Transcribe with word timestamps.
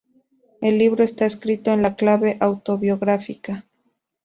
El 0.61 0.79
libro 0.79 1.03
está 1.03 1.27
escrito 1.27 1.71
en 1.71 1.83
clave 1.93 2.35
autobiográfica. 2.39 3.65